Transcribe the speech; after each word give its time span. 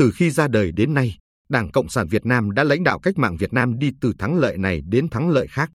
Từ 0.00 0.10
khi 0.14 0.30
ra 0.30 0.48
đời 0.48 0.72
đến 0.72 0.94
nay, 0.94 1.18
Đảng 1.48 1.70
Cộng 1.70 1.88
sản 1.88 2.06
Việt 2.08 2.26
Nam 2.26 2.50
đã 2.50 2.64
lãnh 2.64 2.84
đạo 2.84 2.98
cách 2.98 3.18
mạng 3.18 3.36
Việt 3.36 3.52
Nam 3.52 3.78
đi 3.78 3.92
từ 4.00 4.12
thắng 4.18 4.36
lợi 4.36 4.58
này 4.58 4.80
đến 4.88 5.08
thắng 5.08 5.30
lợi 5.30 5.46
khác. 5.46 5.70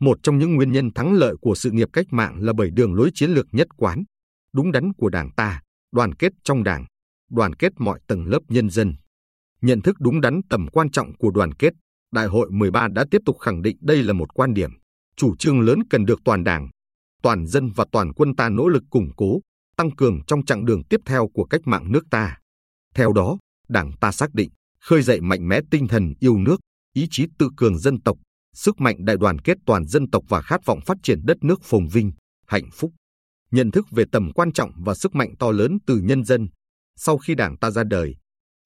Một 0.00 0.18
trong 0.22 0.38
những 0.38 0.54
nguyên 0.54 0.72
nhân 0.72 0.90
thắng 0.94 1.12
lợi 1.12 1.34
của 1.40 1.54
sự 1.54 1.70
nghiệp 1.70 1.88
cách 1.92 2.06
mạng 2.10 2.38
là 2.40 2.52
bởi 2.52 2.70
đường 2.70 2.94
lối 2.94 3.10
chiến 3.14 3.30
lược 3.30 3.46
nhất 3.52 3.68
quán, 3.76 4.04
đúng 4.52 4.72
đắn 4.72 4.92
của 4.92 5.08
Đảng 5.08 5.30
ta, 5.36 5.62
đoàn 5.92 6.14
kết 6.14 6.32
trong 6.44 6.64
Đảng, 6.64 6.86
đoàn 7.30 7.54
kết 7.54 7.72
mọi 7.78 8.00
tầng 8.06 8.26
lớp 8.26 8.38
nhân 8.48 8.70
dân. 8.70 8.94
Nhận 9.60 9.80
thức 9.80 9.96
đúng 10.00 10.20
đắn 10.20 10.40
tầm 10.50 10.66
quan 10.72 10.90
trọng 10.90 11.16
của 11.16 11.30
đoàn 11.30 11.54
kết, 11.54 11.72
Đại 12.12 12.26
hội 12.26 12.50
13 12.50 12.88
đã 12.88 13.04
tiếp 13.10 13.22
tục 13.26 13.38
khẳng 13.38 13.62
định 13.62 13.76
đây 13.80 14.02
là 14.02 14.12
một 14.12 14.34
quan 14.34 14.54
điểm, 14.54 14.70
chủ 15.16 15.36
trương 15.36 15.60
lớn 15.60 15.78
cần 15.90 16.04
được 16.04 16.20
toàn 16.24 16.44
Đảng, 16.44 16.68
toàn 17.22 17.46
dân 17.46 17.70
và 17.76 17.84
toàn 17.92 18.12
quân 18.12 18.36
ta 18.36 18.48
nỗ 18.48 18.68
lực 18.68 18.82
củng 18.90 19.10
cố, 19.16 19.40
tăng 19.76 19.90
cường 19.90 20.20
trong 20.26 20.44
chặng 20.44 20.64
đường 20.64 20.84
tiếp 20.84 21.00
theo 21.06 21.28
của 21.34 21.44
cách 21.44 21.60
mạng 21.64 21.92
nước 21.92 22.04
ta. 22.10 22.38
Theo 22.94 23.12
đó, 23.12 23.38
Đảng 23.72 23.92
ta 24.00 24.12
xác 24.12 24.34
định 24.34 24.50
khơi 24.80 25.02
dậy 25.02 25.20
mạnh 25.20 25.48
mẽ 25.48 25.60
tinh 25.70 25.88
thần 25.88 26.14
yêu 26.20 26.38
nước, 26.38 26.60
ý 26.94 27.06
chí 27.10 27.26
tự 27.38 27.50
cường 27.56 27.78
dân 27.78 28.02
tộc, 28.02 28.16
sức 28.54 28.80
mạnh 28.80 28.96
đại 29.04 29.16
đoàn 29.16 29.38
kết 29.38 29.58
toàn 29.66 29.86
dân 29.86 30.10
tộc 30.10 30.24
và 30.28 30.42
khát 30.42 30.64
vọng 30.64 30.80
phát 30.86 30.96
triển 31.02 31.20
đất 31.24 31.36
nước 31.42 31.62
phồn 31.62 31.86
vinh, 31.86 32.12
hạnh 32.46 32.70
phúc. 32.72 32.92
Nhận 33.50 33.70
thức 33.70 33.86
về 33.90 34.04
tầm 34.12 34.32
quan 34.32 34.52
trọng 34.52 34.70
và 34.84 34.94
sức 34.94 35.14
mạnh 35.14 35.34
to 35.38 35.50
lớn 35.50 35.78
từ 35.86 35.98
nhân 35.98 36.24
dân. 36.24 36.48
Sau 36.96 37.18
khi 37.18 37.34
Đảng 37.34 37.56
ta 37.56 37.70
ra 37.70 37.84
đời, 37.84 38.16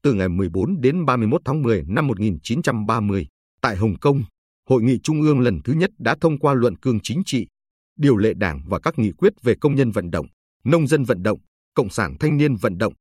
từ 0.02 0.14
ngày 0.14 0.28
14 0.28 0.80
đến 0.80 1.05
31 1.05 1.41
tháng 1.45 1.62
10 1.62 1.83
năm 1.88 2.06
1930, 2.06 3.27
tại 3.61 3.77
Hồng 3.77 3.98
Kông, 3.98 4.23
Hội 4.69 4.83
nghị 4.83 4.98
Trung 5.02 5.23
ương 5.23 5.41
lần 5.41 5.61
thứ 5.64 5.73
nhất 5.73 5.91
đã 5.98 6.16
thông 6.20 6.38
qua 6.38 6.55
luận 6.55 6.77
cương 6.77 6.98
chính 7.02 7.23
trị, 7.27 7.47
điều 7.98 8.16
lệ 8.16 8.33
đảng 8.36 8.61
và 8.69 8.78
các 8.81 8.98
nghị 8.98 9.12
quyết 9.12 9.33
về 9.42 9.55
công 9.61 9.75
nhân 9.75 9.91
vận 9.91 10.11
động, 10.11 10.27
nông 10.64 10.86
dân 10.86 11.05
vận 11.05 11.22
động, 11.22 11.38
cộng 11.75 11.91
sản 11.91 12.16
thanh 12.20 12.36
niên 12.36 12.55
vận 12.55 12.78
động, 12.78 12.94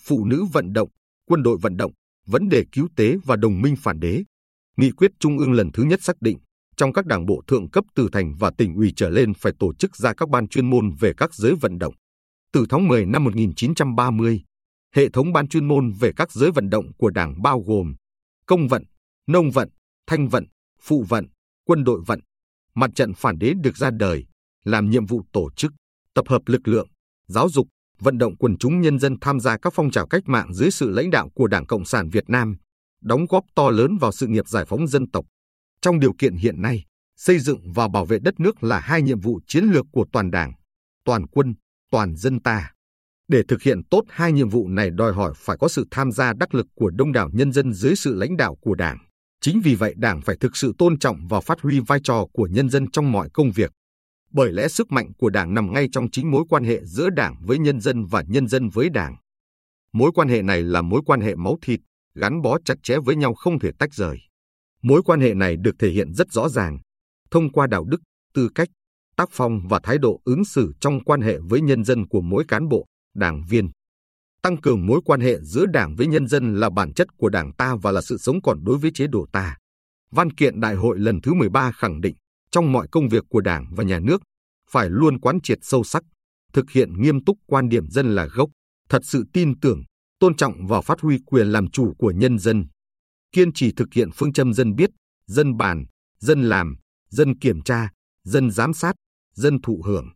phụ 0.00 0.24
nữ 0.24 0.44
vận 0.52 0.72
động, 0.72 0.88
quân 1.26 1.42
đội 1.42 1.58
vận 1.62 1.76
động, 1.76 1.92
vấn 2.26 2.48
đề 2.48 2.64
cứu 2.72 2.88
tế 2.96 3.16
và 3.24 3.36
đồng 3.36 3.62
minh 3.62 3.74
phản 3.76 4.00
đế. 4.00 4.22
Nghị 4.76 4.90
quyết 4.90 5.10
Trung 5.18 5.38
ương 5.38 5.52
lần 5.52 5.72
thứ 5.72 5.82
nhất 5.82 6.02
xác 6.02 6.16
định, 6.20 6.38
trong 6.76 6.92
các 6.92 7.06
đảng 7.06 7.26
bộ 7.26 7.42
thượng 7.46 7.70
cấp 7.70 7.84
từ 7.94 8.08
thành 8.12 8.34
và 8.38 8.50
tỉnh 8.58 8.74
ủy 8.74 8.92
trở 8.96 9.10
lên 9.10 9.34
phải 9.34 9.52
tổ 9.58 9.74
chức 9.74 9.96
ra 9.96 10.14
các 10.14 10.28
ban 10.28 10.48
chuyên 10.48 10.70
môn 10.70 10.90
về 11.00 11.12
các 11.16 11.34
giới 11.34 11.54
vận 11.54 11.78
động. 11.78 11.94
Từ 12.52 12.66
tháng 12.68 12.88
10 12.88 13.06
năm 13.06 13.24
1930, 13.24 14.42
hệ 14.94 15.08
thống 15.08 15.32
ban 15.32 15.48
chuyên 15.48 15.68
môn 15.68 15.92
về 16.00 16.12
các 16.16 16.32
giới 16.32 16.50
vận 16.50 16.70
động 16.70 16.92
của 16.98 17.10
đảng 17.10 17.42
bao 17.42 17.60
gồm 17.60 17.94
công 18.46 18.68
vận, 18.68 18.84
nông 19.26 19.50
vận, 19.50 19.68
thanh 20.06 20.28
vận, 20.28 20.44
phụ 20.80 21.04
vận, 21.08 21.26
quân 21.64 21.84
đội 21.84 22.00
vận. 22.06 22.20
Mặt 22.74 22.90
trận 22.94 23.14
phản 23.14 23.38
đế 23.38 23.52
được 23.62 23.76
ra 23.76 23.90
đời, 23.90 24.24
làm 24.64 24.90
nhiệm 24.90 25.06
vụ 25.06 25.22
tổ 25.32 25.50
chức, 25.56 25.72
tập 26.14 26.24
hợp 26.28 26.42
lực 26.46 26.68
lượng, 26.68 26.88
giáo 27.26 27.48
dục, 27.48 27.68
vận 28.00 28.18
động 28.18 28.36
quần 28.36 28.58
chúng 28.58 28.80
nhân 28.80 28.98
dân 28.98 29.16
tham 29.20 29.40
gia 29.40 29.58
các 29.58 29.72
phong 29.76 29.90
trào 29.90 30.06
cách 30.06 30.22
mạng 30.26 30.54
dưới 30.54 30.70
sự 30.70 30.90
lãnh 30.90 31.10
đạo 31.10 31.28
của 31.34 31.46
Đảng 31.46 31.66
Cộng 31.66 31.84
sản 31.84 32.08
Việt 32.08 32.24
Nam, 32.28 32.56
đóng 33.02 33.26
góp 33.28 33.44
to 33.54 33.70
lớn 33.70 33.98
vào 34.00 34.12
sự 34.12 34.26
nghiệp 34.26 34.48
giải 34.48 34.64
phóng 34.68 34.86
dân 34.86 35.10
tộc. 35.10 35.24
Trong 35.80 36.00
điều 36.00 36.12
kiện 36.18 36.36
hiện 36.36 36.62
nay, 36.62 36.84
xây 37.16 37.38
dựng 37.38 37.72
và 37.72 37.88
bảo 37.88 38.04
vệ 38.04 38.18
đất 38.18 38.40
nước 38.40 38.62
là 38.62 38.80
hai 38.80 39.02
nhiệm 39.02 39.20
vụ 39.20 39.40
chiến 39.46 39.64
lược 39.64 39.86
của 39.92 40.06
toàn 40.12 40.30
Đảng, 40.30 40.52
toàn 41.04 41.26
quân, 41.26 41.54
toàn 41.90 42.16
dân 42.16 42.40
ta. 42.40 42.70
Để 43.28 43.42
thực 43.48 43.62
hiện 43.62 43.80
tốt 43.90 44.02
hai 44.08 44.32
nhiệm 44.32 44.48
vụ 44.48 44.68
này 44.68 44.90
đòi 44.90 45.12
hỏi 45.12 45.32
phải 45.36 45.56
có 45.60 45.68
sự 45.68 45.86
tham 45.90 46.12
gia 46.12 46.32
đắc 46.32 46.54
lực 46.54 46.66
của 46.74 46.90
đông 46.90 47.12
đảo 47.12 47.30
nhân 47.32 47.52
dân 47.52 47.72
dưới 47.72 47.96
sự 47.96 48.14
lãnh 48.14 48.36
đạo 48.36 48.56
của 48.60 48.74
Đảng. 48.74 48.98
Chính 49.40 49.60
vì 49.60 49.74
vậy 49.74 49.94
Đảng 49.96 50.20
phải 50.22 50.36
thực 50.40 50.56
sự 50.56 50.72
tôn 50.78 50.98
trọng 50.98 51.26
và 51.28 51.40
phát 51.40 51.60
huy 51.60 51.80
vai 51.80 52.00
trò 52.04 52.26
của 52.32 52.48
nhân 52.50 52.70
dân 52.70 52.90
trong 52.90 53.12
mọi 53.12 53.28
công 53.32 53.50
việc 53.50 53.72
bởi 54.34 54.52
lẽ 54.52 54.68
sức 54.68 54.92
mạnh 54.92 55.12
của 55.18 55.30
Đảng 55.30 55.54
nằm 55.54 55.72
ngay 55.72 55.88
trong 55.92 56.10
chính 56.10 56.30
mối 56.30 56.44
quan 56.48 56.64
hệ 56.64 56.84
giữa 56.84 57.10
Đảng 57.10 57.36
với 57.42 57.58
nhân 57.58 57.80
dân 57.80 58.04
và 58.06 58.22
nhân 58.28 58.48
dân 58.48 58.68
với 58.68 58.90
Đảng. 58.90 59.16
Mối 59.92 60.10
quan 60.14 60.28
hệ 60.28 60.42
này 60.42 60.62
là 60.62 60.82
mối 60.82 61.00
quan 61.06 61.20
hệ 61.20 61.34
máu 61.34 61.58
thịt, 61.62 61.80
gắn 62.14 62.42
bó 62.42 62.58
chặt 62.64 62.74
chẽ 62.82 62.96
với 63.04 63.16
nhau 63.16 63.34
không 63.34 63.58
thể 63.58 63.70
tách 63.78 63.94
rời. 63.94 64.18
Mối 64.82 65.02
quan 65.02 65.20
hệ 65.20 65.34
này 65.34 65.56
được 65.56 65.74
thể 65.78 65.90
hiện 65.90 66.14
rất 66.14 66.32
rõ 66.32 66.48
ràng 66.48 66.78
thông 67.30 67.52
qua 67.52 67.66
đạo 67.66 67.84
đức, 67.84 68.00
tư 68.34 68.48
cách, 68.54 68.68
tác 69.16 69.28
phong 69.32 69.68
và 69.68 69.80
thái 69.82 69.98
độ 69.98 70.20
ứng 70.24 70.44
xử 70.44 70.72
trong 70.80 71.04
quan 71.04 71.20
hệ 71.20 71.38
với 71.38 71.60
nhân 71.60 71.84
dân 71.84 72.08
của 72.08 72.20
mỗi 72.20 72.44
cán 72.48 72.68
bộ, 72.68 72.86
đảng 73.14 73.44
viên. 73.48 73.70
Tăng 74.42 74.60
cường 74.60 74.86
mối 74.86 75.00
quan 75.04 75.20
hệ 75.20 75.40
giữa 75.40 75.66
đảng 75.66 75.94
với 75.96 76.06
nhân 76.06 76.28
dân 76.28 76.54
là 76.54 76.70
bản 76.70 76.94
chất 76.94 77.08
của 77.16 77.28
đảng 77.28 77.52
ta 77.52 77.76
và 77.82 77.92
là 77.92 78.00
sự 78.00 78.18
sống 78.18 78.42
còn 78.42 78.64
đối 78.64 78.78
với 78.78 78.90
chế 78.94 79.06
độ 79.06 79.26
ta. 79.32 79.56
Văn 80.10 80.30
kiện 80.30 80.60
đại 80.60 80.74
hội 80.74 80.98
lần 80.98 81.20
thứ 81.20 81.34
13 81.34 81.72
khẳng 81.72 82.00
định 82.00 82.16
trong 82.54 82.72
mọi 82.72 82.88
công 82.92 83.08
việc 83.08 83.24
của 83.28 83.40
Đảng 83.40 83.66
và 83.76 83.84
Nhà 83.84 84.00
nước 84.00 84.22
phải 84.74 84.90
luôn 84.90 85.20
quán 85.20 85.40
triệt 85.42 85.58
sâu 85.62 85.84
sắc, 85.84 86.02
thực 86.52 86.70
hiện 86.70 87.02
nghiêm 87.02 87.24
túc 87.24 87.38
quan 87.46 87.68
điểm 87.68 87.90
dân 87.90 88.14
là 88.14 88.26
gốc, 88.26 88.50
thật 88.88 89.02
sự 89.04 89.24
tin 89.32 89.60
tưởng, 89.60 89.82
tôn 90.20 90.36
trọng 90.36 90.66
và 90.66 90.80
phát 90.80 91.00
huy 91.00 91.18
quyền 91.26 91.46
làm 91.46 91.70
chủ 91.70 91.94
của 91.98 92.10
nhân 92.10 92.38
dân, 92.38 92.66
kiên 93.32 93.52
trì 93.52 93.72
thực 93.72 93.88
hiện 93.94 94.08
phương 94.14 94.32
châm 94.32 94.54
dân 94.54 94.74
biết, 94.74 94.90
dân 95.26 95.56
bàn, 95.56 95.84
dân 96.18 96.42
làm, 96.42 96.76
dân 97.08 97.38
kiểm 97.38 97.62
tra, 97.62 97.88
dân 98.24 98.50
giám 98.50 98.74
sát, 98.74 98.94
dân 99.34 99.60
thụ 99.62 99.82
hưởng. 99.84 100.08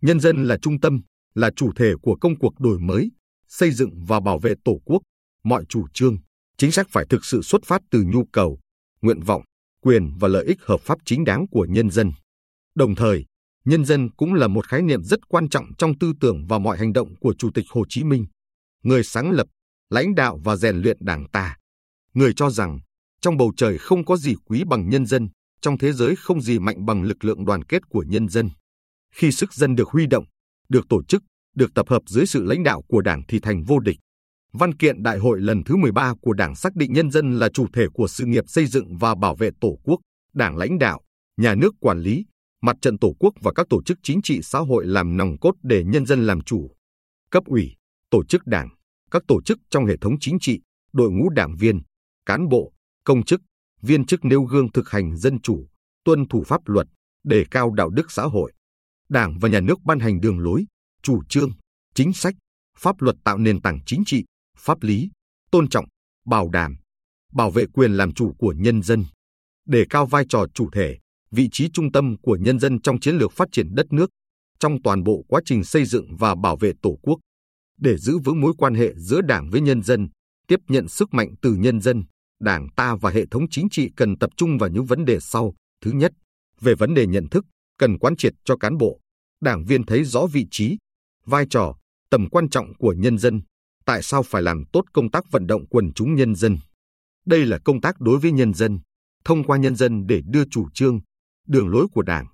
Nhân 0.00 0.20
dân 0.20 0.44
là 0.44 0.58
trung 0.62 0.80
tâm, 0.80 1.00
là 1.34 1.50
chủ 1.56 1.72
thể 1.76 1.92
của 2.02 2.16
công 2.20 2.38
cuộc 2.38 2.60
đổi 2.60 2.78
mới, 2.80 3.10
xây 3.48 3.70
dựng 3.70 4.04
và 4.06 4.20
bảo 4.20 4.38
vệ 4.38 4.54
Tổ 4.64 4.80
quốc. 4.84 5.02
Mọi 5.44 5.64
chủ 5.68 5.86
trương, 5.94 6.16
chính 6.56 6.72
sách 6.72 6.86
phải 6.90 7.04
thực 7.10 7.24
sự 7.24 7.42
xuất 7.42 7.64
phát 7.64 7.82
từ 7.90 8.04
nhu 8.12 8.24
cầu, 8.32 8.58
nguyện 9.02 9.20
vọng, 9.20 9.42
quyền 9.82 10.12
và 10.18 10.28
lợi 10.28 10.44
ích 10.44 10.58
hợp 10.62 10.80
pháp 10.80 10.98
chính 11.04 11.24
đáng 11.24 11.46
của 11.50 11.66
nhân 11.70 11.90
dân. 11.90 12.12
Đồng 12.74 12.94
thời, 12.94 13.24
nhân 13.64 13.84
dân 13.84 14.10
cũng 14.10 14.34
là 14.34 14.48
một 14.48 14.68
khái 14.68 14.82
niệm 14.82 15.02
rất 15.02 15.28
quan 15.28 15.48
trọng 15.48 15.66
trong 15.78 15.98
tư 15.98 16.12
tưởng 16.20 16.46
và 16.48 16.58
mọi 16.58 16.78
hành 16.78 16.92
động 16.92 17.14
của 17.20 17.34
Chủ 17.38 17.50
tịch 17.54 17.64
Hồ 17.70 17.84
Chí 17.88 18.04
Minh, 18.04 18.26
người 18.82 19.04
sáng 19.04 19.30
lập, 19.30 19.46
lãnh 19.90 20.14
đạo 20.14 20.40
và 20.44 20.56
rèn 20.56 20.76
luyện 20.76 20.96
Đảng 21.00 21.26
ta. 21.32 21.56
Người 22.14 22.32
cho 22.36 22.50
rằng, 22.50 22.78
trong 23.20 23.36
bầu 23.36 23.52
trời 23.56 23.78
không 23.78 24.04
có 24.04 24.16
gì 24.16 24.34
quý 24.44 24.64
bằng 24.64 24.88
nhân 24.88 25.06
dân, 25.06 25.28
trong 25.60 25.78
thế 25.78 25.92
giới 25.92 26.16
không 26.16 26.40
gì 26.40 26.58
mạnh 26.58 26.86
bằng 26.86 27.02
lực 27.02 27.24
lượng 27.24 27.44
đoàn 27.44 27.64
kết 27.64 27.82
của 27.88 28.04
nhân 28.08 28.28
dân. 28.28 28.50
Khi 29.14 29.32
sức 29.32 29.54
dân 29.54 29.74
được 29.74 29.88
huy 29.88 30.06
động, 30.06 30.24
được 30.68 30.84
tổ 30.88 31.04
chức, 31.04 31.22
được 31.54 31.74
tập 31.74 31.88
hợp 31.88 32.02
dưới 32.06 32.26
sự 32.26 32.44
lãnh 32.44 32.62
đạo 32.62 32.82
của 32.88 33.00
Đảng 33.00 33.22
thì 33.28 33.40
thành 33.40 33.64
vô 33.64 33.78
địch. 33.78 33.96
Văn 34.52 34.74
kiện 34.74 35.02
đại 35.02 35.18
hội 35.18 35.40
lần 35.40 35.64
thứ 35.64 35.76
13 35.76 36.14
của 36.20 36.32
Đảng 36.32 36.54
xác 36.54 36.76
định 36.76 36.92
nhân 36.92 37.10
dân 37.10 37.38
là 37.38 37.48
chủ 37.48 37.66
thể 37.72 37.86
của 37.94 38.08
sự 38.08 38.24
nghiệp 38.24 38.44
xây 38.46 38.66
dựng 38.66 38.96
và 38.96 39.14
bảo 39.14 39.34
vệ 39.34 39.50
Tổ 39.60 39.78
quốc, 39.84 40.00
Đảng 40.34 40.56
lãnh 40.56 40.78
đạo, 40.78 41.00
nhà 41.36 41.54
nước 41.54 41.74
quản 41.80 42.00
lý, 42.00 42.24
mặt 42.64 42.76
trận 42.82 42.98
Tổ 42.98 43.14
quốc 43.18 43.34
và 43.40 43.52
các 43.54 43.66
tổ 43.70 43.82
chức 43.82 43.98
chính 44.02 44.22
trị 44.22 44.40
xã 44.42 44.58
hội 44.58 44.86
làm 44.86 45.16
nòng 45.16 45.38
cốt 45.40 45.52
để 45.62 45.84
nhân 45.84 46.06
dân 46.06 46.26
làm 46.26 46.40
chủ. 46.40 46.70
Cấp 47.30 47.44
ủy, 47.46 47.74
tổ 48.10 48.24
chức 48.24 48.46
đảng, 48.46 48.68
các 49.10 49.22
tổ 49.28 49.42
chức 49.42 49.58
trong 49.70 49.86
hệ 49.86 49.96
thống 50.00 50.16
chính 50.20 50.38
trị, 50.40 50.60
đội 50.92 51.10
ngũ 51.10 51.30
đảng 51.30 51.56
viên, 51.56 51.82
cán 52.26 52.48
bộ, 52.48 52.72
công 53.04 53.24
chức, 53.24 53.40
viên 53.82 54.06
chức 54.06 54.24
nêu 54.24 54.42
gương 54.42 54.72
thực 54.72 54.90
hành 54.90 55.16
dân 55.16 55.40
chủ, 55.40 55.66
tuân 56.04 56.28
thủ 56.28 56.42
pháp 56.46 56.60
luật, 56.64 56.86
đề 57.24 57.44
cao 57.50 57.70
đạo 57.70 57.90
đức 57.90 58.12
xã 58.12 58.22
hội. 58.22 58.52
Đảng 59.08 59.38
và 59.38 59.48
nhà 59.48 59.60
nước 59.60 59.78
ban 59.84 59.98
hành 59.98 60.20
đường 60.20 60.38
lối, 60.38 60.64
chủ 61.02 61.22
trương, 61.28 61.50
chính 61.94 62.12
sách, 62.12 62.34
pháp 62.78 63.02
luật 63.02 63.16
tạo 63.24 63.38
nền 63.38 63.60
tảng 63.60 63.80
chính 63.86 64.02
trị, 64.06 64.24
pháp 64.58 64.82
lý, 64.82 65.10
tôn 65.50 65.68
trọng, 65.68 65.84
bảo 66.26 66.48
đảm, 66.48 66.76
bảo 67.32 67.50
vệ 67.50 67.66
quyền 67.66 67.92
làm 67.92 68.12
chủ 68.12 68.34
của 68.38 68.54
nhân 68.56 68.82
dân, 68.82 69.04
đề 69.66 69.84
cao 69.90 70.06
vai 70.06 70.24
trò 70.28 70.46
chủ 70.54 70.70
thể, 70.72 70.98
vị 71.34 71.48
trí 71.52 71.68
trung 71.72 71.92
tâm 71.92 72.16
của 72.22 72.36
nhân 72.40 72.58
dân 72.58 72.80
trong 72.80 73.00
chiến 73.00 73.16
lược 73.16 73.32
phát 73.32 73.48
triển 73.52 73.74
đất 73.74 73.86
nước, 73.92 74.10
trong 74.58 74.82
toàn 74.82 75.02
bộ 75.02 75.24
quá 75.28 75.40
trình 75.44 75.64
xây 75.64 75.84
dựng 75.84 76.16
và 76.16 76.34
bảo 76.34 76.56
vệ 76.56 76.72
Tổ 76.82 76.98
quốc, 77.02 77.18
để 77.78 77.96
giữ 77.96 78.18
vững 78.18 78.40
mối 78.40 78.52
quan 78.58 78.74
hệ 78.74 78.94
giữa 78.96 79.20
Đảng 79.20 79.50
với 79.50 79.60
nhân 79.60 79.82
dân, 79.82 80.08
tiếp 80.48 80.60
nhận 80.68 80.88
sức 80.88 81.14
mạnh 81.14 81.34
từ 81.42 81.54
nhân 81.54 81.80
dân, 81.80 82.04
Đảng 82.40 82.68
ta 82.76 82.96
và 83.00 83.10
hệ 83.10 83.24
thống 83.30 83.46
chính 83.50 83.68
trị 83.70 83.90
cần 83.96 84.18
tập 84.18 84.30
trung 84.36 84.58
vào 84.58 84.70
những 84.70 84.84
vấn 84.84 85.04
đề 85.04 85.20
sau. 85.20 85.54
Thứ 85.80 85.90
nhất, 85.90 86.12
về 86.60 86.74
vấn 86.74 86.94
đề 86.94 87.06
nhận 87.06 87.28
thức, 87.28 87.44
cần 87.78 87.98
quán 87.98 88.16
triệt 88.16 88.32
cho 88.44 88.56
cán 88.56 88.76
bộ, 88.76 89.00
đảng 89.40 89.64
viên 89.64 89.86
thấy 89.86 90.04
rõ 90.04 90.26
vị 90.26 90.46
trí, 90.50 90.76
vai 91.26 91.46
trò, 91.50 91.76
tầm 92.10 92.28
quan 92.30 92.48
trọng 92.48 92.74
của 92.74 92.92
nhân 92.92 93.18
dân 93.18 93.42
tại 93.84 94.02
sao 94.02 94.22
phải 94.22 94.42
làm 94.42 94.64
tốt 94.72 94.84
công 94.92 95.10
tác 95.10 95.30
vận 95.30 95.46
động 95.46 95.66
quần 95.66 95.92
chúng 95.92 96.14
nhân 96.14 96.34
dân. 96.34 96.58
Đây 97.26 97.46
là 97.46 97.58
công 97.64 97.80
tác 97.80 98.00
đối 98.00 98.18
với 98.18 98.32
nhân 98.32 98.54
dân, 98.54 98.78
thông 99.24 99.44
qua 99.44 99.58
nhân 99.58 99.76
dân 99.76 100.06
để 100.06 100.20
đưa 100.26 100.44
chủ 100.50 100.68
trương, 100.74 101.00
đường 101.48 101.68
lối 101.68 101.86
của 101.92 102.02
Đảng, 102.02 102.26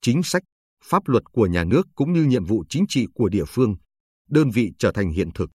chính 0.00 0.22
sách, 0.22 0.42
pháp 0.84 1.08
luật 1.08 1.24
của 1.32 1.46
nhà 1.46 1.64
nước 1.64 1.86
cũng 1.94 2.12
như 2.12 2.24
nhiệm 2.24 2.44
vụ 2.44 2.64
chính 2.68 2.84
trị 2.88 3.06
của 3.14 3.28
địa 3.28 3.44
phương, 3.48 3.76
đơn 4.28 4.50
vị 4.50 4.72
trở 4.78 4.92
thành 4.92 5.10
hiện 5.10 5.30
thực. 5.34 5.50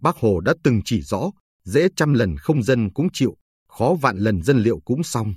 Bác 0.00 0.16
Hồ 0.16 0.40
đã 0.40 0.54
từng 0.62 0.80
chỉ 0.84 1.02
rõ, 1.02 1.30
dễ 1.64 1.88
trăm 1.96 2.14
lần 2.14 2.36
không 2.36 2.62
dân 2.62 2.90
cũng 2.92 3.08
chịu, 3.12 3.36
khó 3.68 3.96
vạn 4.00 4.16
lần 4.16 4.42
dân 4.42 4.58
liệu 4.58 4.80
cũng 4.84 5.02
xong. 5.02 5.34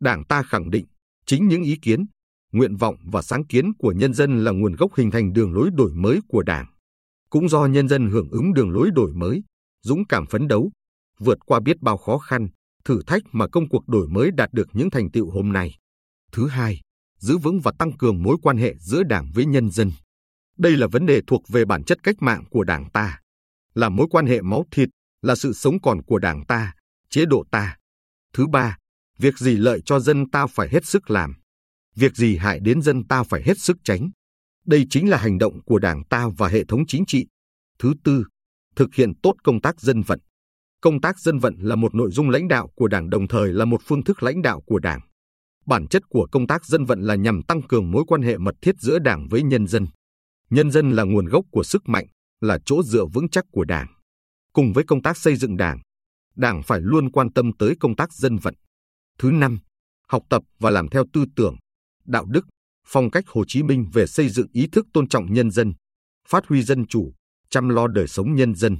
Đảng 0.00 0.24
ta 0.24 0.42
khẳng 0.42 0.70
định, 0.70 0.86
chính 1.26 1.48
những 1.48 1.62
ý 1.62 1.76
kiến, 1.82 2.06
nguyện 2.52 2.76
vọng 2.76 2.96
và 3.04 3.22
sáng 3.22 3.46
kiến 3.46 3.72
của 3.78 3.92
nhân 3.92 4.14
dân 4.14 4.44
là 4.44 4.50
nguồn 4.50 4.76
gốc 4.76 4.94
hình 4.96 5.10
thành 5.10 5.32
đường 5.32 5.52
lối 5.52 5.70
đổi 5.74 5.94
mới 5.94 6.20
của 6.28 6.42
Đảng 6.42 6.74
cũng 7.34 7.48
do 7.48 7.66
nhân 7.66 7.88
dân 7.88 8.10
hưởng 8.10 8.30
ứng 8.30 8.54
đường 8.54 8.70
lối 8.70 8.90
đổi 8.90 9.12
mới, 9.12 9.42
dũng 9.82 10.06
cảm 10.08 10.26
phấn 10.26 10.48
đấu, 10.48 10.70
vượt 11.18 11.38
qua 11.46 11.60
biết 11.60 11.82
bao 11.82 11.96
khó 11.96 12.18
khăn, 12.18 12.48
thử 12.84 13.02
thách 13.06 13.22
mà 13.32 13.48
công 13.48 13.68
cuộc 13.68 13.88
đổi 13.88 14.08
mới 14.08 14.30
đạt 14.30 14.52
được 14.52 14.68
những 14.72 14.90
thành 14.90 15.10
tựu 15.10 15.30
hôm 15.30 15.52
nay. 15.52 15.74
Thứ 16.34 16.48
hai, 16.48 16.80
giữ 17.18 17.38
vững 17.38 17.60
và 17.60 17.72
tăng 17.78 17.92
cường 17.92 18.22
mối 18.22 18.36
quan 18.42 18.56
hệ 18.56 18.74
giữa 18.78 19.02
Đảng 19.02 19.30
với 19.34 19.46
nhân 19.46 19.70
dân. 19.70 19.92
Đây 20.58 20.76
là 20.76 20.86
vấn 20.86 21.06
đề 21.06 21.20
thuộc 21.26 21.42
về 21.48 21.64
bản 21.64 21.84
chất 21.84 22.02
cách 22.02 22.16
mạng 22.20 22.44
của 22.50 22.64
Đảng 22.64 22.90
ta, 22.90 23.20
là 23.74 23.88
mối 23.88 24.06
quan 24.10 24.26
hệ 24.26 24.42
máu 24.42 24.64
thịt, 24.70 24.88
là 25.22 25.34
sự 25.34 25.52
sống 25.52 25.80
còn 25.82 26.02
của 26.02 26.18
đảng 26.18 26.44
ta, 26.46 26.74
chế 27.10 27.24
độ 27.26 27.44
ta. 27.50 27.76
Thứ 28.32 28.46
ba, 28.46 28.78
việc 29.18 29.38
gì 29.38 29.56
lợi 29.56 29.80
cho 29.84 30.00
dân 30.00 30.30
ta 30.30 30.46
phải 30.46 30.68
hết 30.68 30.84
sức 30.84 31.10
làm. 31.10 31.34
Việc 31.96 32.16
gì 32.16 32.36
hại 32.36 32.60
đến 32.60 32.82
dân 32.82 33.06
ta 33.06 33.22
phải 33.22 33.42
hết 33.42 33.58
sức 33.58 33.76
tránh. 33.84 34.10
Đây 34.66 34.86
chính 34.90 35.10
là 35.10 35.16
hành 35.16 35.38
động 35.38 35.62
của 35.62 35.78
đảng 35.78 36.04
ta 36.04 36.28
và 36.36 36.48
hệ 36.48 36.64
thống 36.64 36.86
chính 36.86 37.04
trị. 37.06 37.26
Thứ 37.78 37.94
tư, 38.04 38.24
thực 38.76 38.94
hiện 38.94 39.12
tốt 39.22 39.34
công 39.44 39.60
tác 39.60 39.80
dân 39.80 40.02
vận. 40.02 40.20
Công 40.80 41.00
tác 41.00 41.18
dân 41.18 41.38
vận 41.38 41.54
là 41.58 41.76
một 41.76 41.94
nội 41.94 42.10
dung 42.10 42.30
lãnh 42.30 42.48
đạo 42.48 42.68
của 42.74 42.88
đảng 42.88 43.10
đồng 43.10 43.28
thời 43.28 43.52
là 43.52 43.64
một 43.64 43.80
phương 43.84 44.04
thức 44.04 44.22
lãnh 44.22 44.42
đạo 44.42 44.60
của 44.60 44.78
đảng. 44.78 45.00
Bản 45.66 45.86
chất 45.88 46.02
của 46.08 46.26
công 46.32 46.46
tác 46.46 46.64
dân 46.64 46.84
vận 46.84 47.00
là 47.00 47.14
nhằm 47.14 47.42
tăng 47.42 47.62
cường 47.62 47.90
mối 47.90 48.04
quan 48.06 48.22
hệ 48.22 48.38
mật 48.38 48.54
thiết 48.62 48.74
giữa 48.80 48.98
đảng 48.98 49.28
với 49.30 49.42
nhân 49.42 49.66
dân. 49.66 49.86
Nhân 50.50 50.70
dân 50.70 50.90
là 50.90 51.02
nguồn 51.02 51.26
gốc 51.26 51.44
của 51.50 51.62
sức 51.62 51.82
mạnh, 51.88 52.06
là 52.40 52.58
chỗ 52.64 52.82
dựa 52.82 53.04
vững 53.06 53.28
chắc 53.28 53.44
của 53.52 53.64
đảng. 53.64 53.86
Cùng 54.52 54.72
với 54.72 54.84
công 54.84 55.02
tác 55.02 55.16
xây 55.16 55.36
dựng 55.36 55.56
đảng, 55.56 55.80
đảng 56.36 56.62
phải 56.62 56.80
luôn 56.80 57.10
quan 57.10 57.32
tâm 57.32 57.50
tới 57.58 57.74
công 57.80 57.96
tác 57.96 58.12
dân 58.12 58.36
vận. 58.36 58.54
Thứ 59.18 59.30
năm, 59.30 59.58
học 60.08 60.22
tập 60.30 60.42
và 60.58 60.70
làm 60.70 60.88
theo 60.88 61.04
tư 61.12 61.24
tưởng, 61.36 61.56
đạo 62.04 62.24
đức, 62.24 62.46
phong 62.86 63.10
cách 63.10 63.24
Hồ 63.28 63.44
Chí 63.48 63.62
Minh 63.62 63.86
về 63.92 64.06
xây 64.06 64.28
dựng 64.28 64.46
ý 64.52 64.66
thức 64.72 64.86
tôn 64.92 65.08
trọng 65.08 65.32
nhân 65.32 65.50
dân, 65.50 65.72
phát 66.28 66.46
huy 66.46 66.62
dân 66.62 66.86
chủ, 66.86 67.12
chăm 67.50 67.68
lo 67.68 67.86
đời 67.86 68.06
sống 68.06 68.34
nhân 68.34 68.54
dân. 68.54 68.78